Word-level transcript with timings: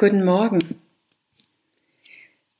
Guten 0.00 0.24
Morgen. 0.24 0.80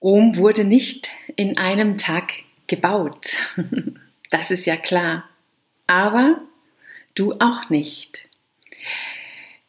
Rom 0.02 0.36
wurde 0.36 0.62
nicht 0.62 1.10
in 1.36 1.56
einem 1.56 1.96
Tag 1.96 2.34
gebaut. 2.66 3.38
Das 4.30 4.50
ist 4.50 4.66
ja 4.66 4.76
klar. 4.76 5.24
Aber 5.86 6.42
du 7.14 7.32
auch 7.40 7.70
nicht. 7.70 8.28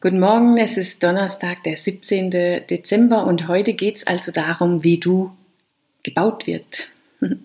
Guten 0.02 0.20
Morgen, 0.20 0.58
es 0.58 0.76
ist 0.76 1.02
Donnerstag, 1.02 1.62
der 1.62 1.78
17. 1.78 2.30
Dezember 2.30 3.24
und 3.24 3.48
heute 3.48 3.72
geht 3.72 3.96
es 3.96 4.06
also 4.06 4.32
darum, 4.32 4.84
wie 4.84 4.98
du 4.98 5.34
gebaut 6.02 6.46
wird. 6.46 6.90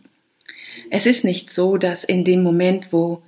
Es 0.91 1.05
ist 1.05 1.23
nicht 1.23 1.51
so, 1.51 1.77
dass 1.77 2.03
in 2.03 2.25
dem 2.25 2.43
Moment, 2.43 2.91
wo 2.91 3.21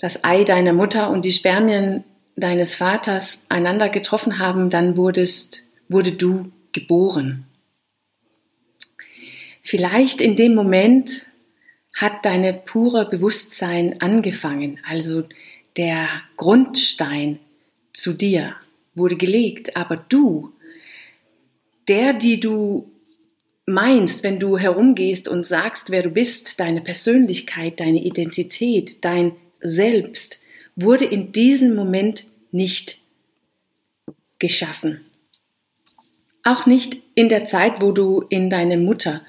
das 0.00 0.22
Ei 0.22 0.44
deiner 0.44 0.74
Mutter 0.74 1.08
und 1.08 1.24
die 1.24 1.32
Spermien 1.32 2.04
deines 2.36 2.74
Vaters 2.74 3.42
einander 3.48 3.88
getroffen 3.88 4.38
haben, 4.38 4.70
dann 4.70 4.96
wurdest, 4.96 5.62
wurde 5.88 6.12
du 6.12 6.52
geboren. 6.72 7.46
Vielleicht 9.62 10.20
in 10.20 10.36
dem 10.36 10.54
Moment 10.54 11.26
hat 11.94 12.24
deine 12.24 12.52
pure 12.52 13.08
Bewusstsein 13.08 14.00
angefangen, 14.00 14.78
also 14.86 15.24
der 15.76 16.08
Grundstein 16.36 17.38
zu 17.92 18.12
dir 18.12 18.54
wurde 18.94 19.16
gelegt, 19.16 19.76
aber 19.76 19.96
du, 19.96 20.52
der, 21.88 22.12
die 22.12 22.38
du 22.38 22.90
meinst, 23.66 24.22
wenn 24.22 24.38
du 24.38 24.58
herumgehst 24.58 25.26
und 25.28 25.44
sagst, 25.44 25.90
wer 25.90 26.02
du 26.02 26.10
bist, 26.10 26.60
deine 26.60 26.80
Persönlichkeit, 26.80 27.80
deine 27.80 28.02
Identität, 28.02 29.04
dein 29.04 29.32
Selbst, 29.60 30.38
wurde 30.76 31.06
in 31.06 31.32
diesem 31.32 31.74
Moment 31.74 32.24
nicht 32.52 33.00
geschaffen. 34.38 35.00
Auch 36.44 36.66
nicht 36.66 36.98
in 37.14 37.28
der 37.28 37.46
Zeit, 37.46 37.80
wo 37.80 37.90
du 37.90 38.24
in 38.28 38.50
deine 38.50 38.76
Mutter, 38.76 39.22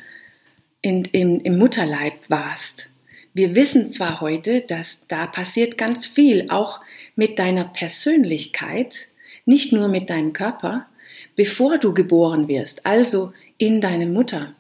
in, 0.81 1.05
in, 1.05 1.39
im 1.39 1.57
Mutterleib 1.57 2.29
warst. 2.29 2.89
Wir 3.33 3.55
wissen 3.55 3.91
zwar 3.91 4.21
heute, 4.21 4.61
dass 4.61 5.01
da 5.07 5.25
passiert 5.25 5.77
ganz 5.77 6.05
viel, 6.05 6.47
auch 6.49 6.79
mit 7.15 7.39
deiner 7.39 7.63
Persönlichkeit, 7.65 9.07
nicht 9.45 9.71
nur 9.71 9.87
mit 9.87 10.09
deinem 10.09 10.33
Körper, 10.33 10.87
bevor 11.35 11.77
du 11.77 11.93
geboren 11.93 12.47
wirst, 12.47 12.85
also 12.85 13.33
in 13.57 13.79
deine 13.79 14.05
Mutter. 14.05 14.55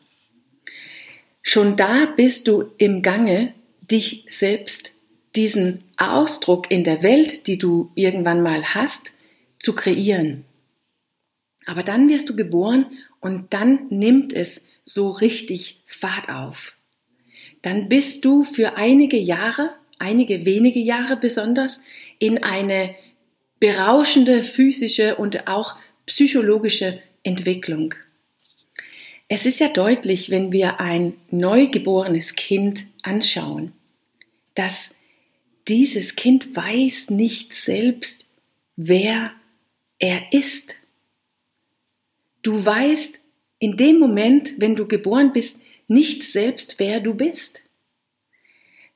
Schon 1.41 1.75
da 1.75 2.05
bist 2.05 2.47
du 2.47 2.71
im 2.77 3.01
Gange, 3.01 3.53
dich 3.81 4.25
selbst 4.29 4.93
diesen 5.37 5.83
Ausdruck 5.97 6.69
in 6.71 6.83
der 6.83 7.03
Welt, 7.03 7.47
die 7.47 7.57
du 7.57 7.91
irgendwann 7.95 8.41
mal 8.41 8.73
hast, 8.73 9.13
zu 9.59 9.73
kreieren. 9.73 10.43
Aber 11.65 11.83
dann 11.83 12.09
wirst 12.09 12.29
du 12.29 12.35
geboren 12.35 12.87
und 13.21 13.53
dann 13.53 13.87
nimmt 13.89 14.33
es 14.33 14.65
so 14.83 15.09
richtig 15.09 15.81
Fahrt 15.85 16.29
auf. 16.29 16.73
Dann 17.61 17.89
bist 17.89 18.25
du 18.25 18.43
für 18.43 18.77
einige 18.77 19.17
Jahre, 19.17 19.71
einige 19.99 20.45
wenige 20.45 20.79
Jahre 20.79 21.17
besonders, 21.17 21.81
in 22.19 22.43
eine 22.43 22.95
berauschende 23.59 24.43
physische 24.43 25.15
und 25.15 25.47
auch 25.47 25.75
psychologische 26.05 26.99
Entwicklung. 27.23 27.93
Es 29.27 29.45
ist 29.45 29.59
ja 29.59 29.67
deutlich, 29.67 30.29
wenn 30.29 30.51
wir 30.51 30.79
ein 30.79 31.13
neugeborenes 31.31 32.35
Kind 32.35 32.85
anschauen, 33.01 33.73
dass 34.55 34.91
dieses 35.67 36.15
Kind 36.15 36.55
weiß 36.55 37.09
nicht 37.09 37.53
selbst, 37.53 38.25
wer 38.75 39.33
er 39.99 40.31
ist. 40.31 40.75
Du 42.41 42.65
weißt 42.65 43.19
in 43.59 43.75
dem 43.75 43.99
Moment, 43.99 44.53
wenn 44.59 44.75
du 44.75 44.87
geboren 44.87 45.33
bist, 45.33 45.59
nicht 45.87 46.23
selbst, 46.23 46.79
wer 46.79 46.99
du 46.99 47.13
bist. 47.13 47.61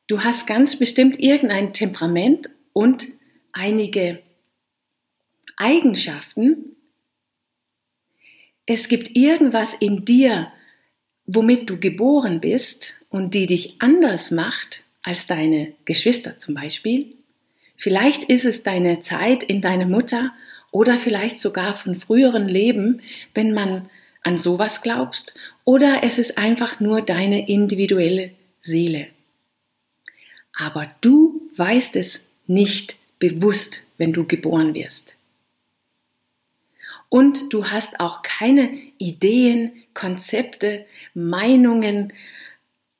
Du 0.07 0.23
hast 0.23 0.45
ganz 0.45 0.77
bestimmt 0.77 1.19
irgendein 1.19 1.73
Temperament 1.73 2.49
und 2.73 3.07
einige 3.53 4.21
Eigenschaften. 5.57 6.75
Es 8.65 8.87
gibt 8.87 9.15
irgendwas 9.15 9.73
in 9.79 10.05
dir, 10.05 10.51
womit 11.25 11.69
du 11.69 11.79
geboren 11.79 12.41
bist 12.41 12.93
und 13.09 13.33
die 13.33 13.47
dich 13.47 13.75
anders 13.79 14.31
macht 14.31 14.83
als 15.03 15.27
deine 15.27 15.73
Geschwister 15.85 16.37
zum 16.39 16.55
Beispiel. 16.55 17.13
Vielleicht 17.77 18.25
ist 18.25 18.45
es 18.45 18.63
deine 18.63 19.01
Zeit 19.01 19.43
in 19.43 19.61
deiner 19.61 19.87
Mutter 19.87 20.33
oder 20.71 20.97
vielleicht 20.97 21.39
sogar 21.39 21.77
von 21.77 21.99
früheren 21.99 22.47
Leben, 22.47 23.01
wenn 23.33 23.53
man 23.53 23.89
an 24.23 24.37
sowas 24.37 24.81
glaubst, 24.81 25.33
oder 25.65 26.03
es 26.03 26.19
ist 26.19 26.37
einfach 26.37 26.79
nur 26.79 27.01
deine 27.01 27.47
individuelle 27.47 28.31
Seele. 28.61 29.07
Aber 30.53 30.87
du 31.01 31.41
weißt 31.57 31.95
es 31.95 32.23
nicht 32.45 32.97
bewusst, 33.19 33.83
wenn 33.97 34.13
du 34.13 34.25
geboren 34.25 34.75
wirst. 34.75 35.15
Und 37.09 37.51
du 37.51 37.69
hast 37.69 37.99
auch 37.99 38.21
keine 38.21 38.71
Ideen, 38.97 39.73
Konzepte, 39.93 40.85
Meinungen, 41.13 42.13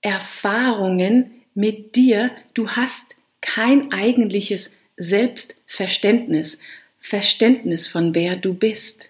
Erfahrungen, 0.02 1.41
mit 1.54 1.96
dir, 1.96 2.32
du 2.54 2.70
hast 2.70 3.16
kein 3.42 3.92
eigentliches 3.92 4.72
Selbstverständnis, 4.98 6.60
Verständnis 7.00 7.88
von 7.88 8.14
wer 8.14 8.36
du 8.36 8.54
bist. 8.54 9.10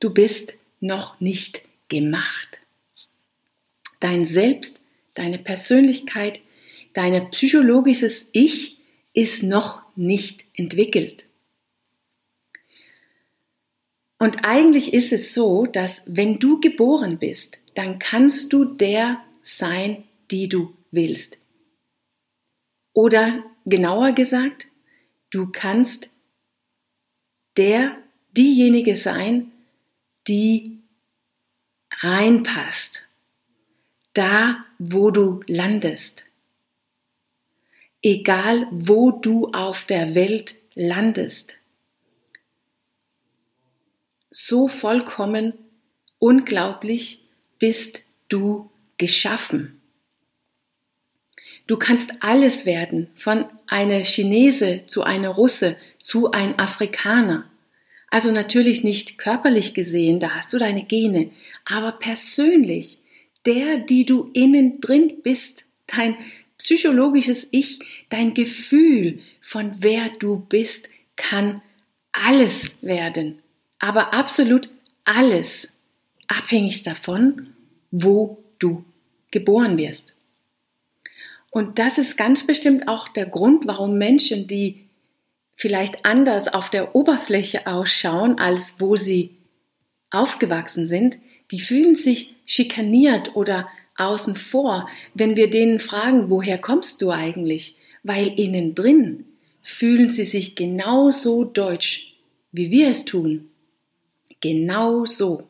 Du 0.00 0.10
bist 0.10 0.54
noch 0.80 1.20
nicht 1.20 1.62
gemacht. 1.88 2.60
Dein 4.00 4.26
Selbst, 4.26 4.80
deine 5.14 5.38
Persönlichkeit, 5.38 6.40
dein 6.94 7.30
psychologisches 7.30 8.28
Ich 8.32 8.78
ist 9.14 9.42
noch 9.42 9.82
nicht 9.94 10.44
entwickelt. 10.54 11.24
Und 14.18 14.44
eigentlich 14.44 14.92
ist 14.92 15.12
es 15.12 15.34
so, 15.34 15.66
dass 15.66 16.02
wenn 16.06 16.38
du 16.38 16.60
geboren 16.60 17.18
bist, 17.18 17.58
dann 17.74 17.98
kannst 17.98 18.52
du 18.52 18.64
der 18.64 19.20
sein, 19.42 20.04
die 20.30 20.48
du 20.48 20.74
willst. 20.92 21.38
Oder 22.92 23.44
genauer 23.64 24.12
gesagt, 24.12 24.68
du 25.30 25.50
kannst 25.50 26.10
der, 27.56 27.96
diejenige 28.32 28.96
sein, 28.96 29.52
die 30.26 30.78
reinpasst, 32.00 33.02
da, 34.14 34.64
wo 34.78 35.10
du 35.10 35.40
landest. 35.46 36.24
Egal, 38.02 38.66
wo 38.70 39.10
du 39.10 39.48
auf 39.52 39.84
der 39.84 40.14
Welt 40.14 40.56
landest. 40.74 41.54
So 44.30 44.66
vollkommen 44.66 45.52
unglaublich 46.18 47.22
bist 47.58 48.02
du 48.28 48.70
geschaffen. 48.96 49.81
Du 51.72 51.78
kannst 51.78 52.12
alles 52.20 52.66
werden, 52.66 53.08
von 53.14 53.46
einer 53.66 54.04
Chinese 54.04 54.82
zu 54.88 55.04
einer 55.04 55.30
Russe 55.30 55.78
zu 55.98 56.30
ein 56.30 56.58
Afrikaner. 56.58 57.46
Also 58.10 58.30
natürlich 58.30 58.84
nicht 58.84 59.16
körperlich 59.16 59.72
gesehen, 59.72 60.20
da 60.20 60.34
hast 60.34 60.52
du 60.52 60.58
deine 60.58 60.84
Gene, 60.84 61.30
aber 61.64 61.92
persönlich, 61.92 62.98
der, 63.46 63.78
die 63.78 64.04
du 64.04 64.28
innen 64.34 64.82
drin 64.82 65.14
bist, 65.22 65.64
dein 65.86 66.14
psychologisches 66.58 67.48
Ich, 67.52 67.78
dein 68.10 68.34
Gefühl 68.34 69.20
von 69.40 69.76
wer 69.78 70.10
du 70.18 70.44
bist, 70.50 70.90
kann 71.16 71.62
alles 72.12 72.72
werden, 72.82 73.38
aber 73.78 74.12
absolut 74.12 74.68
alles, 75.04 75.72
abhängig 76.28 76.82
davon, 76.82 77.54
wo 77.90 78.44
du 78.58 78.84
geboren 79.30 79.78
wirst. 79.78 80.14
Und 81.52 81.78
das 81.78 81.98
ist 81.98 82.16
ganz 82.16 82.46
bestimmt 82.46 82.88
auch 82.88 83.08
der 83.08 83.26
Grund, 83.26 83.66
warum 83.66 83.98
Menschen, 83.98 84.46
die 84.46 84.88
vielleicht 85.54 86.06
anders 86.06 86.48
auf 86.48 86.70
der 86.70 86.96
Oberfläche 86.96 87.66
ausschauen, 87.66 88.38
als 88.38 88.76
wo 88.78 88.96
sie 88.96 89.36
aufgewachsen 90.10 90.88
sind, 90.88 91.18
die 91.50 91.60
fühlen 91.60 91.94
sich 91.94 92.34
schikaniert 92.46 93.36
oder 93.36 93.68
außen 93.98 94.34
vor, 94.34 94.88
wenn 95.12 95.36
wir 95.36 95.50
denen 95.50 95.78
fragen, 95.78 96.30
woher 96.30 96.56
kommst 96.56 97.02
du 97.02 97.10
eigentlich? 97.10 97.76
Weil 98.02 98.28
innen 98.40 98.74
drin 98.74 99.26
fühlen 99.60 100.08
sie 100.08 100.24
sich 100.24 100.56
genauso 100.56 101.44
deutsch, 101.44 102.14
wie 102.50 102.70
wir 102.70 102.88
es 102.88 103.04
tun. 103.04 103.50
Genau 104.40 105.04
so. 105.04 105.42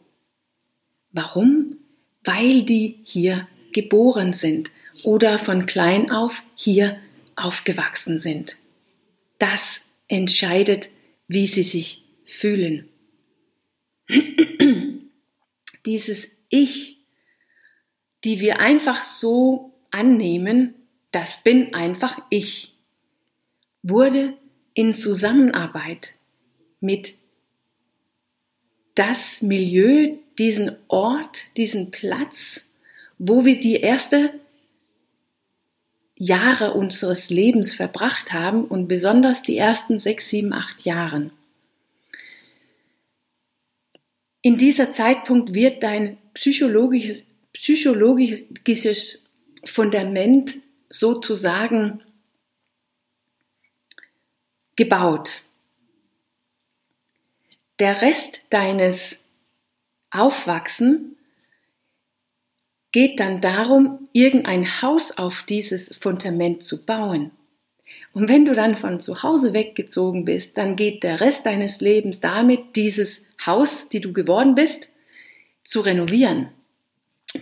Warum? 1.13 1.77
Weil 2.25 2.65
die 2.65 2.97
hier 3.05 3.47
geboren 3.71 4.33
sind 4.33 4.72
oder 5.05 5.39
von 5.39 5.67
klein 5.67 6.11
auf 6.11 6.43
hier 6.55 6.99
aufgewachsen 7.37 8.19
sind. 8.19 8.57
Das 9.39 9.83
entscheidet, 10.09 10.91
wie 11.29 11.47
sie 11.47 11.63
sich 11.63 12.05
fühlen. 12.25 12.89
dieses 15.87 16.31
Ich, 16.49 16.99
die 18.25 18.41
wir 18.41 18.61
einfach 18.61 19.03
so 19.03 19.73
annehmen, 19.91 20.75
das 21.11 21.43
bin 21.43 21.75
einfach 21.75 22.21
ich, 22.31 22.75
wurde 23.83 24.35
in 24.75 24.95
Zusammenarbeit 24.95 26.15
mit 26.81 27.15
das 28.95 29.43
Milieu, 29.43 30.17
diesen 30.39 30.77
Ort, 30.89 31.57
diesen 31.57 31.91
Platz, 31.91 32.67
wo 33.19 33.45
wir 33.45 33.59
die 33.59 33.77
erste 33.77 34.33
Jahre 36.23 36.75
unseres 36.75 37.31
Lebens 37.31 37.75
verbracht 37.75 38.33
haben 38.33 38.65
und 38.65 38.87
besonders 38.87 39.43
die 39.43 39.57
ersten 39.57 39.99
sechs, 39.99 40.29
sieben, 40.29 40.53
acht 40.53 40.83
Jahren. 40.83 41.33
In 44.41 44.57
dieser 44.57 44.93
Zeitpunkt 44.93 45.53
wird 45.53 45.83
dein 45.83 46.19
psychologisches, 46.33 47.25
psychologisches 47.55 49.27
Fundament 49.65 50.61
sozusagen 50.89 52.05
gebaut. 54.77 55.43
Der 57.81 58.01
Rest 58.01 58.43
deines 58.51 59.25
Aufwachsen 60.13 61.17
geht 62.93 63.21
dann 63.21 63.41
darum, 63.41 64.09
irgendein 64.13 64.83
Haus 64.83 65.17
auf 65.17 65.45
dieses 65.49 65.97
Fundament 65.99 66.63
zu 66.63 66.85
bauen. 66.85 67.31
Und 68.13 68.29
wenn 68.29 68.45
du 68.45 68.55
dann 68.55 68.77
von 68.77 69.01
zu 69.01 69.23
Hause 69.23 69.55
weggezogen 69.55 70.27
bist, 70.27 70.59
dann 70.59 70.77
geht 70.77 71.03
der 71.03 71.21
Rest 71.21 71.47
deines 71.47 71.81
Lebens 71.81 72.21
damit, 72.21 72.77
dieses 72.77 73.23
Haus, 73.45 73.89
die 73.89 74.01
du 74.01 74.13
geworden 74.13 74.55
bist, 74.55 74.89
zu 75.65 75.81
renovieren, 75.81 76.49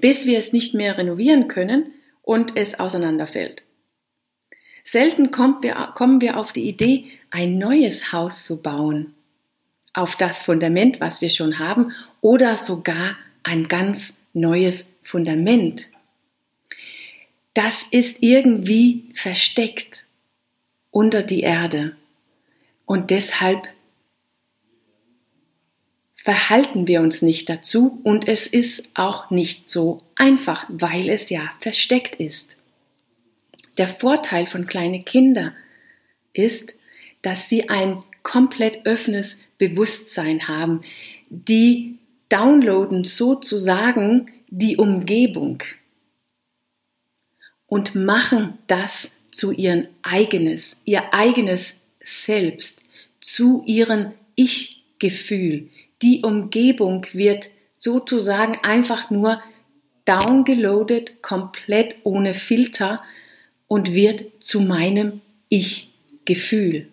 bis 0.00 0.26
wir 0.26 0.38
es 0.38 0.52
nicht 0.52 0.74
mehr 0.74 0.96
renovieren 0.96 1.48
können 1.48 1.92
und 2.22 2.56
es 2.56 2.78
auseinanderfällt. 2.78 3.64
Selten 4.84 5.30
wir, 5.62 5.92
kommen 5.94 6.20
wir 6.20 6.38
auf 6.38 6.52
die 6.52 6.68
Idee, 6.68 7.06
ein 7.30 7.58
neues 7.58 8.12
Haus 8.12 8.44
zu 8.44 8.62
bauen, 8.62 9.14
auf 9.92 10.16
das 10.16 10.42
Fundament, 10.42 11.00
was 11.00 11.20
wir 11.20 11.30
schon 11.30 11.58
haben, 11.58 11.92
oder 12.20 12.56
sogar 12.56 13.16
ein 13.42 13.68
ganz 13.68 14.19
neues 14.32 14.90
Fundament. 15.02 15.88
Das 17.54 17.84
ist 17.90 18.18
irgendwie 18.20 19.10
versteckt 19.14 20.04
unter 20.90 21.22
die 21.22 21.40
Erde. 21.40 21.96
Und 22.86 23.10
deshalb 23.10 23.68
verhalten 26.16 26.86
wir 26.86 27.00
uns 27.00 27.22
nicht 27.22 27.48
dazu 27.48 28.00
und 28.04 28.28
es 28.28 28.46
ist 28.46 28.84
auch 28.94 29.30
nicht 29.30 29.70
so 29.70 30.02
einfach, 30.16 30.66
weil 30.68 31.08
es 31.08 31.30
ja 31.30 31.50
versteckt 31.60 32.16
ist. 32.16 32.56
Der 33.78 33.88
Vorteil 33.88 34.46
von 34.46 34.66
kleinen 34.66 35.04
Kindern 35.04 35.54
ist, 36.32 36.74
dass 37.22 37.48
sie 37.48 37.68
ein 37.68 38.02
komplett 38.22 38.86
offenes 38.86 39.42
Bewusstsein 39.58 40.48
haben. 40.48 40.82
Die 41.30 41.98
downloaden 42.30 43.04
sozusagen 43.04 44.30
die 44.48 44.76
Umgebung 44.76 45.62
und 47.66 47.94
machen 47.94 48.58
das 48.66 49.12
zu 49.30 49.52
ihren 49.52 49.88
eigenes, 50.02 50.80
ihr 50.84 51.14
eigenes 51.14 51.80
Selbst, 52.02 52.82
zu 53.20 53.62
ihrem 53.66 54.12
Ich-Gefühl. 54.34 55.68
Die 56.02 56.22
Umgebung 56.22 57.06
wird 57.12 57.50
sozusagen 57.78 58.58
einfach 58.62 59.10
nur 59.10 59.42
downgeloadet, 60.04 61.22
komplett 61.22 61.96
ohne 62.02 62.34
Filter 62.34 63.02
und 63.68 63.92
wird 63.92 64.42
zu 64.42 64.60
meinem 64.60 65.20
Ich-Gefühl. 65.48 66.88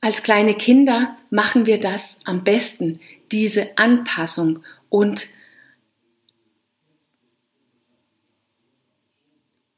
Als 0.00 0.22
kleine 0.22 0.54
Kinder 0.54 1.16
machen 1.30 1.66
wir 1.66 1.80
das 1.80 2.20
am 2.24 2.44
besten, 2.44 3.00
diese 3.32 3.76
Anpassung 3.76 4.62
und 4.88 5.26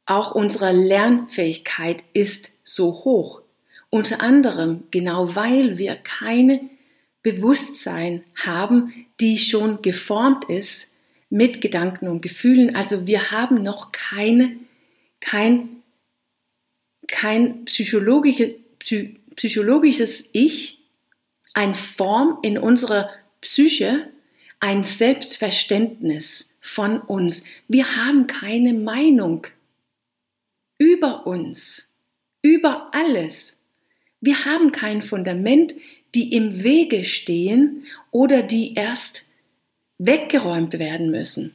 auch 0.05 0.33
unsere 0.35 0.73
Lernfähigkeit 0.73 2.03
ist 2.13 2.53
so 2.65 2.93
hoch. 3.05 3.43
Unter 3.91 4.21
anderem 4.21 4.85
genau 4.91 5.35
weil 5.35 5.79
wir 5.79 5.97
keine 5.97 6.61
Bewusstsein 7.23 8.25
haben, 8.35 9.07
die 9.21 9.39
schon 9.39 9.83
geformt 9.83 10.45
ist 10.47 10.89
mit 11.29 11.61
Gedanken 11.61 12.09
und 12.09 12.23
Gefühlen. 12.23 12.75
Also 12.75 13.07
wir 13.07 13.31
haben 13.31 13.63
noch 13.63 13.93
keine, 13.93 14.57
kein, 15.21 15.83
kein 17.07 17.65
psychologische, 17.67 18.57
psychologisches 19.41 20.29
Ich, 20.33 20.81
ein 21.55 21.75
Form 21.75 22.41
in 22.43 22.59
unserer 22.59 23.09
Psyche, 23.41 24.07
ein 24.59 24.85
Selbstverständnis 24.85 26.51
von 26.61 27.01
uns. 27.01 27.47
Wir 27.67 27.97
haben 27.97 28.27
keine 28.27 28.75
Meinung 28.75 29.47
über 30.77 31.27
uns, 31.27 31.89
über 32.43 32.91
alles. 32.93 33.57
Wir 34.21 34.45
haben 34.45 34.73
kein 34.73 35.01
Fundament, 35.03 35.75
die 36.15 36.35
im 36.35 36.63
Wege 36.63 37.07
stehen 37.07 37.87
oder 38.11 38.43
die 38.43 38.75
erst 38.75 39.25
weggeräumt 39.97 40.79
werden 40.79 41.11
müssen 41.11 41.55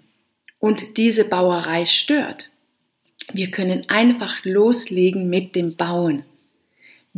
und 0.57 0.97
diese 0.97 1.23
Bauerei 1.23 1.85
stört. 1.85 2.49
Wir 3.31 3.51
können 3.51 3.87
einfach 3.89 4.43
loslegen 4.43 5.29
mit 5.29 5.55
dem 5.55 5.75
Bauen. 5.75 6.23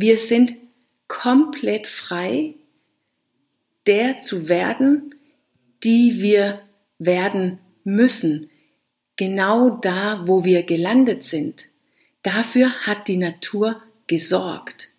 Wir 0.00 0.16
sind 0.16 0.54
komplett 1.08 1.88
frei, 1.88 2.54
der 3.88 4.20
zu 4.20 4.48
werden, 4.48 5.12
die 5.82 6.22
wir 6.22 6.60
werden 7.00 7.58
müssen, 7.82 8.48
genau 9.16 9.70
da, 9.70 10.22
wo 10.24 10.44
wir 10.44 10.62
gelandet 10.62 11.24
sind. 11.24 11.68
Dafür 12.22 12.70
hat 12.86 13.08
die 13.08 13.16
Natur 13.16 13.82
gesorgt, 14.06 14.90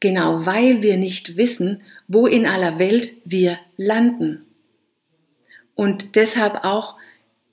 genau 0.00 0.44
weil 0.44 0.82
wir 0.82 0.96
nicht 0.96 1.36
wissen, 1.36 1.82
wo 2.08 2.26
in 2.26 2.44
aller 2.44 2.80
Welt 2.80 3.12
wir 3.24 3.60
landen. 3.76 4.44
Und 5.76 6.16
deshalb 6.16 6.64
auch, 6.64 6.96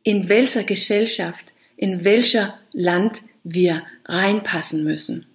in 0.01 0.27
welcher 0.27 0.63
Gesellschaft, 0.63 1.53
in 1.77 2.03
welcher 2.03 2.58
Land 2.72 3.22
wir 3.44 3.84
reinpassen 4.06 4.84
müssen. 4.84 5.27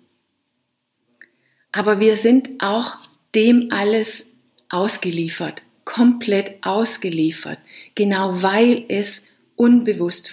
Aber 1.72 2.00
wir 2.00 2.16
sind 2.16 2.50
auch 2.60 2.96
dem 3.34 3.68
alles 3.70 4.30
ausgeliefert, 4.68 5.62
komplett 5.84 6.62
ausgeliefert, 6.62 7.58
genau 7.94 8.42
weil 8.42 8.84
es 8.88 9.24
unbewusst, 9.56 10.30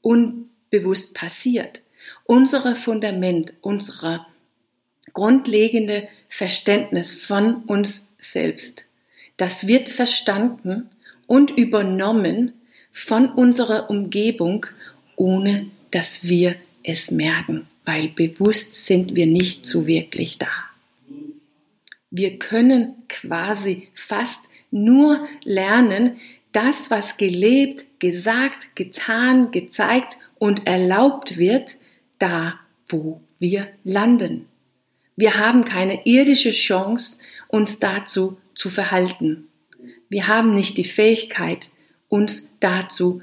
unbewusst 0.00 1.14
passiert. 1.14 1.82
Unser 2.24 2.74
Fundament, 2.76 3.52
unser 3.60 4.26
grundlegende 5.12 6.08
Verständnis 6.28 7.14
von 7.14 7.64
uns 7.64 8.08
selbst, 8.18 8.84
das 9.36 9.66
wird 9.66 9.88
verstanden 9.88 10.88
und 11.26 11.50
übernommen 11.50 12.52
von 12.92 13.30
unserer 13.30 13.90
Umgebung, 13.90 14.66
ohne 15.16 15.70
dass 15.90 16.24
wir 16.24 16.56
es 16.82 17.10
merken 17.10 17.66
weil 17.88 18.08
bewusst 18.08 18.84
sind 18.84 19.16
wir 19.16 19.26
nicht 19.26 19.64
so 19.64 19.86
wirklich 19.86 20.36
da. 20.36 20.50
Wir 22.10 22.38
können 22.38 22.96
quasi 23.08 23.88
fast 23.94 24.44
nur 24.70 25.26
lernen, 25.42 26.20
das, 26.52 26.90
was 26.90 27.16
gelebt, 27.16 27.86
gesagt, 27.98 28.76
getan, 28.76 29.52
gezeigt 29.52 30.18
und 30.38 30.66
erlaubt 30.66 31.38
wird, 31.38 31.76
da, 32.18 32.60
wo 32.90 33.22
wir 33.38 33.68
landen. 33.84 34.44
Wir 35.16 35.38
haben 35.38 35.64
keine 35.64 36.04
irdische 36.04 36.52
Chance, 36.52 37.16
uns 37.48 37.78
dazu 37.78 38.36
zu 38.52 38.68
verhalten. 38.68 39.48
Wir 40.10 40.26
haben 40.26 40.54
nicht 40.54 40.76
die 40.76 40.84
Fähigkeit, 40.84 41.70
uns 42.10 42.50
dazu, 42.60 43.22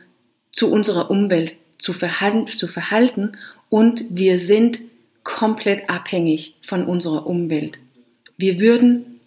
zu 0.52 0.72
unserer 0.72 1.12
Umwelt 1.12 1.56
zu 1.78 1.94
verhalten, 1.94 2.48
zu 2.48 2.68
verhalten 2.68 3.38
und 3.70 4.06
wir 4.10 4.40
sind 4.40 4.82
komplett 5.24 5.90
abhängig 5.90 6.56
von 6.62 6.86
unserer 6.86 7.28
Umwelt. 7.28 7.80
Wir 8.38 8.60
würden 8.60 9.20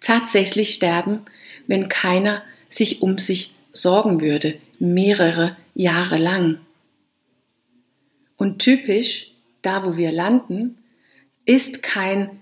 tatsächlich 0.00 0.74
sterben, 0.74 1.20
wenn 1.66 1.88
keiner 1.88 2.42
sich 2.68 3.02
um 3.02 3.18
sich 3.18 3.54
sorgen 3.72 4.20
würde, 4.20 4.56
mehrere 4.78 5.56
Jahre 5.74 6.18
lang. 6.18 6.58
Und 8.36 8.58
typisch, 8.58 9.30
da 9.62 9.84
wo 9.84 9.96
wir 9.96 10.10
landen, 10.10 10.78
ist 11.44 11.82
kein 11.82 12.40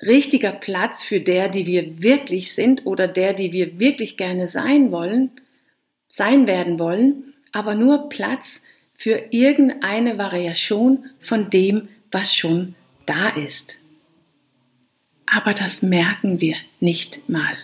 richtiger 0.00 0.52
Platz 0.52 1.02
für 1.02 1.20
der, 1.20 1.48
die 1.48 1.66
wir 1.66 2.02
wirklich 2.02 2.54
sind 2.54 2.86
oder 2.86 3.08
der, 3.08 3.32
die 3.32 3.52
wir 3.52 3.80
wirklich 3.80 4.16
gerne 4.16 4.46
sein 4.46 4.92
wollen, 4.92 5.30
sein 6.06 6.46
werden 6.46 6.78
wollen, 6.78 7.34
aber 7.52 7.74
nur 7.74 8.08
Platz 8.08 8.62
für 8.98 9.28
irgendeine 9.30 10.18
Variation 10.18 11.08
von 11.20 11.50
dem, 11.50 11.88
was 12.10 12.34
schon 12.34 12.74
da 13.06 13.28
ist. 13.28 13.76
Aber 15.24 15.54
das 15.54 15.82
merken 15.82 16.40
wir 16.40 16.56
nicht 16.80 17.28
mal. 17.28 17.56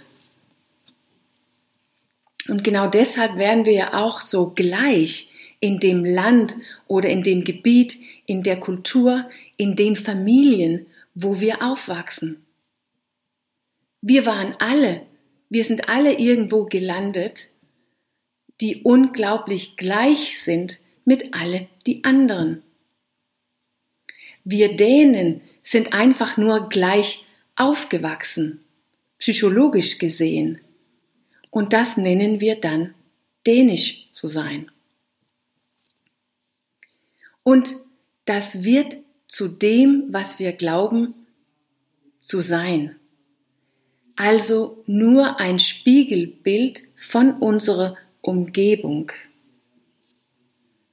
Und 2.47 2.63
genau 2.63 2.87
deshalb 2.87 3.37
werden 3.37 3.65
wir 3.65 3.73
ja 3.73 3.95
auch 3.95 4.21
so 4.21 4.51
gleich 4.51 5.29
in 5.59 5.81
dem 5.81 6.05
Land 6.05 6.55
oder 6.87 7.09
in 7.09 7.25
dem 7.25 7.43
Gebiet, 7.43 7.99
in 8.27 8.45
der 8.45 8.61
Kultur, 8.61 9.29
in 9.57 9.75
den 9.75 9.97
Familien, 9.97 10.87
wo 11.15 11.41
wir 11.41 11.63
aufwachsen. 11.63 12.45
Wir 14.03 14.25
waren 14.25 14.55
alle, 14.61 15.03
wir 15.49 15.65
sind 15.65 15.89
alle 15.89 16.13
irgendwo 16.13 16.67
gelandet, 16.67 17.49
die 18.61 18.83
unglaublich 18.83 19.77
gleich 19.77 20.41
sind 20.41 20.79
mit 21.05 21.35
alle 21.35 21.69
die 21.87 22.05
anderen. 22.05 22.63
Wir 24.45 24.77
Dänen 24.77 25.41
sind 25.63 25.93
einfach 25.93 26.37
nur 26.37 26.69
gleich 26.69 27.25
aufgewachsen, 27.57 28.65
psychologisch 29.19 29.99
gesehen. 29.99 30.61
Und 31.51 31.73
das 31.73 31.97
nennen 31.97 32.41
wir 32.41 32.61
dann 32.61 32.95
dänisch 33.47 34.09
zu 34.13 34.27
sein. 34.27 34.71
Und 37.43 37.75
das 38.25 38.65
wird 38.65 38.99
zu 39.27 39.49
dem, 39.49 40.05
was 40.11 40.39
wir 40.39 40.53
glauben, 40.53 41.15
zu 42.21 42.41
sein. 42.41 42.97
Also 44.17 44.83
nur 44.87 45.41
ein 45.41 45.59
Spiegelbild 45.59 46.83
von 46.97 47.35
unserer 47.35 47.97
Umgebung 48.21 49.13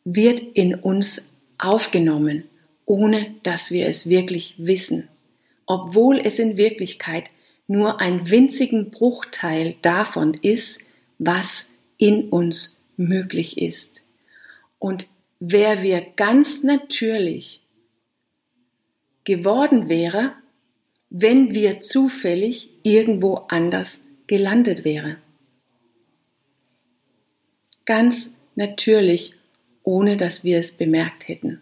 wird 0.03 0.41
in 0.53 0.75
uns 0.75 1.22
aufgenommen, 1.58 2.43
ohne 2.86 3.36
dass 3.43 3.72
wir 3.72 3.88
es 3.88 4.08
wirklich 4.08 4.55
wissen, 4.58 5.08
obwohl 5.65 6.20
es 6.20 6.39
in 6.39 6.58
Wirklichkeit 6.58 7.29
nur 7.67 8.01
ein 8.01 8.29
winzigen 8.29 8.91
Bruchteil 8.91 9.75
davon 9.81 10.34
ist, 10.34 10.81
was 11.20 11.67
in 11.98 12.29
uns 12.29 12.81
möglich 12.98 13.62
ist. 13.62 14.01
Und 14.79 15.05
wer 15.39 15.84
wir 15.84 16.01
ganz 16.15 16.63
natürlich 16.63 17.62
geworden 19.24 19.88
wäre, 19.88 20.34
wenn 21.10 21.53
wir 21.53 21.81
zufällig 21.81 22.72
irgendwo 22.84 23.36
anders 23.50 24.01
gelandet 24.27 24.84
wäre. 24.84 25.17
Ganz 27.86 28.34
natürlich, 28.55 29.36
ohne 29.84 30.18
dass 30.18 30.44
wir 30.44 30.60
es 30.60 30.74
bemerkt 30.74 31.28
hätten. 31.28 31.62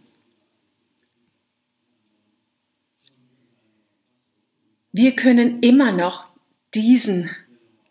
Wir 4.91 5.15
können 5.15 5.61
immer 5.61 5.91
noch 5.91 6.25
diesen 6.73 7.29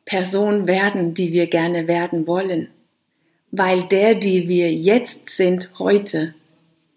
Person 0.04 0.66
werden, 0.66 1.14
die 1.14 1.32
wir 1.32 1.46
gerne 1.46 1.86
werden 1.86 2.26
wollen 2.26 2.68
weil 3.50 3.84
der, 3.84 4.14
die 4.14 4.48
wir 4.48 4.72
jetzt 4.72 5.30
sind, 5.30 5.70
heute, 5.78 6.34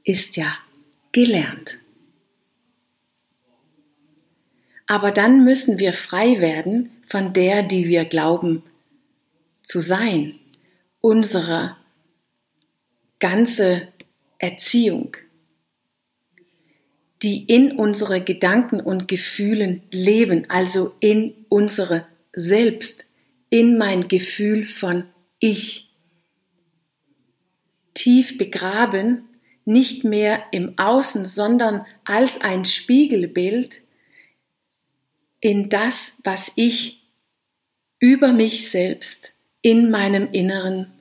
ist 0.04 0.36
ja 0.36 0.58
gelernt. 1.12 1.80
Aber 4.88 5.12
dann 5.12 5.46
müssen 5.46 5.80
wir 5.80 5.94
frei 5.94 6.42
werden 6.42 6.92
von 7.08 7.34
der, 7.34 7.64
die 7.64 7.88
wir 7.88 8.06
glauben 8.06 8.64
zu 9.64 9.80
sein, 9.80 10.36
unsere 11.00 11.78
ganze 13.22 13.88
Erziehung, 14.40 15.16
die 17.24 17.46
in 17.46 17.78
unsere 17.78 18.22
Gedanken 18.22 18.82
und 18.82 19.08
Gefühlen 19.08 19.84
leben, 19.92 20.50
also 20.50 20.94
in 21.00 21.34
unsere 21.48 22.06
Selbst, 22.34 23.06
in 23.50 23.78
mein 23.78 24.10
Gefühl 24.10 24.66
von 24.66 25.06
Ich. 25.40 25.90
Tief 27.94 28.38
begraben, 28.38 29.30
nicht 29.64 30.04
mehr 30.04 30.44
im 30.52 30.78
Außen, 30.78 31.28
sondern 31.28 31.86
als 32.04 32.42
ein 32.42 32.66
Spiegelbild 32.66 33.82
in 35.40 35.70
das, 35.70 36.14
was 36.24 36.52
ich 36.56 37.04
über 38.00 38.32
mich 38.32 38.72
selbst 38.72 39.34
in 39.62 39.92
meinem 39.92 40.32
Inneren 40.32 40.92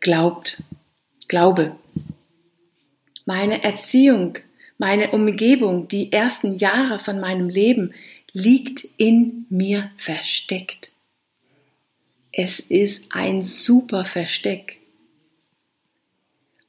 glaubt, 0.00 0.62
glaube. 1.28 1.76
Meine 3.26 3.62
Erziehung, 3.62 4.38
meine 4.78 5.10
Umgebung, 5.10 5.88
die 5.88 6.12
ersten 6.12 6.56
Jahre 6.56 6.98
von 6.98 7.20
meinem 7.20 7.48
Leben 7.48 7.94
liegt 8.32 8.86
in 8.96 9.46
mir 9.48 9.90
versteckt. 9.96 10.90
Es 12.32 12.58
ist 12.60 13.04
ein 13.10 13.44
super 13.44 14.04
Versteck 14.04 14.80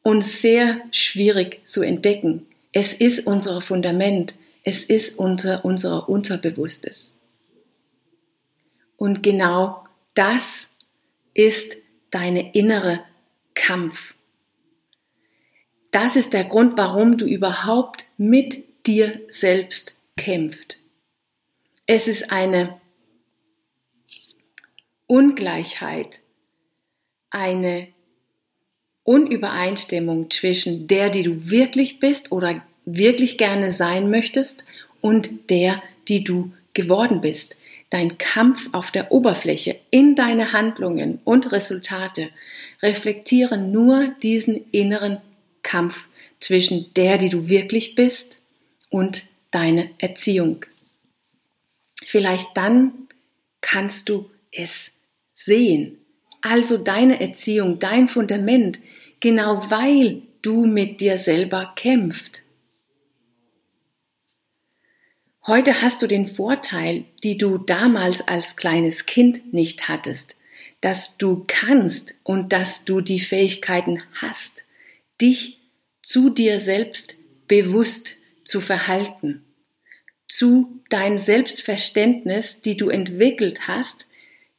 und 0.03 0.23
sehr 0.23 0.81
schwierig 0.91 1.65
zu 1.65 1.81
entdecken. 1.81 2.45
Es 2.71 2.93
ist 2.93 3.25
unser 3.25 3.61
Fundament, 3.61 4.35
es 4.63 4.83
ist 4.83 5.17
unter 5.17 5.65
unser 5.65 6.07
Unterbewusstes. 6.07 7.11
Und 8.97 9.23
genau 9.23 9.85
das 10.13 10.69
ist 11.33 11.75
deine 12.11 12.53
innere 12.53 13.01
Kampf. 13.53 14.14
Das 15.95 16.17
ist 16.17 16.33
der 16.33 16.43
Grund, 16.43 16.75
warum 16.75 17.17
du 17.17 17.25
überhaupt 17.25 18.03
mit 18.17 18.65
dir 18.85 19.21
selbst 19.31 19.95
kämpft. 20.17 20.75
Es 21.85 22.09
ist 22.09 22.31
eine 22.31 22.81
Ungleichheit, 25.07 26.19
eine 27.29 27.87
Unübereinstimmung 29.03 30.29
zwischen 30.29 30.85
der, 30.87 31.09
die 31.11 31.23
du 31.23 31.49
wirklich 31.49 32.01
bist 32.01 32.29
oder 32.29 32.61
wirklich 32.83 33.37
gerne 33.37 33.71
sein 33.71 34.09
möchtest 34.09 34.65
und 34.99 35.49
der, 35.49 35.81
die 36.09 36.25
du 36.25 36.51
geworden 36.73 37.21
bist. 37.21 37.55
Dein 37.89 38.17
Kampf 38.17 38.67
auf 38.73 38.91
der 38.91 39.13
Oberfläche 39.13 39.79
in 39.91 40.15
deine 40.15 40.51
Handlungen 40.51 41.21
und 41.23 41.53
Resultate 41.53 42.31
reflektieren 42.81 43.71
nur 43.71 44.09
diesen 44.21 44.69
inneren 44.71 45.19
Kampf 45.65 45.97
zwischen 46.39 46.93
der, 46.93 47.17
die 47.17 47.29
du 47.29 47.49
wirklich 47.49 47.95
bist 47.95 48.37
und 48.89 49.23
deine 49.51 49.89
Erziehung. 49.97 50.65
Vielleicht 52.05 52.55
dann 52.55 52.93
kannst 53.59 54.07
du 54.07 54.29
es 54.51 54.93
sehen, 55.33 55.97
also 56.41 56.77
deine 56.77 57.19
Erziehung, 57.19 57.79
dein 57.79 58.07
Fundament, 58.07 58.79
genau 59.19 59.69
weil 59.69 60.21
du 60.41 60.65
mit 60.65 61.01
dir 61.01 61.17
selber 61.17 61.73
kämpft. 61.75 62.43
Heute 65.47 65.81
hast 65.81 66.01
du 66.01 66.07
den 66.07 66.27
Vorteil, 66.27 67.05
die 67.23 67.37
du 67.37 67.57
damals 67.57 68.27
als 68.27 68.55
kleines 68.55 69.05
Kind 69.05 69.53
nicht 69.53 69.87
hattest, 69.87 70.35
dass 70.81 71.17
du 71.17 71.43
kannst 71.47 72.13
und 72.23 72.51
dass 72.53 72.85
du 72.85 73.01
die 73.01 73.19
Fähigkeiten 73.19 74.03
hast, 74.13 74.64
dich 75.21 75.59
zu 76.01 76.29
dir 76.29 76.59
selbst 76.59 77.17
bewusst 77.47 78.17
zu 78.43 78.61
verhalten, 78.61 79.43
zu 80.27 80.81
dein 80.89 81.19
Selbstverständnis, 81.19 82.61
die 82.61 82.77
du 82.77 82.89
entwickelt 82.89 83.67
hast, 83.67 84.07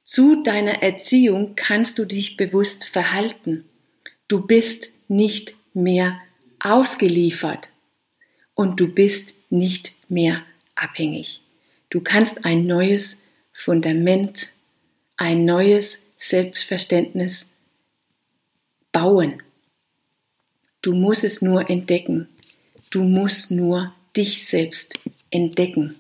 zu 0.02 0.42
deiner 0.42 0.82
Erziehung 0.82 1.56
kannst 1.56 1.98
du 1.98 2.04
dich 2.04 2.36
bewusst 2.36 2.88
verhalten. 2.88 3.64
Du 4.28 4.46
bist 4.46 4.90
nicht 5.08 5.54
mehr 5.75 6.20
ausgeliefert 6.60 7.70
und 8.54 8.78
du 8.78 8.88
bist 8.88 9.34
nicht 9.50 9.92
mehr 10.08 10.42
abhängig. 10.76 11.40
Du 11.90 12.00
kannst 12.00 12.44
ein 12.44 12.66
neues 12.66 13.20
Fundament, 13.52 14.50
ein 15.16 15.44
neues 15.44 16.00
Selbstverständnis 16.18 17.48
bauen. 18.92 19.42
Du 20.87 20.95
musst 20.95 21.25
es 21.25 21.43
nur 21.43 21.69
entdecken. 21.69 22.28
Du 22.90 23.02
musst 23.02 23.50
nur 23.50 23.93
dich 24.16 24.47
selbst 24.47 25.00
entdecken. 25.31 25.97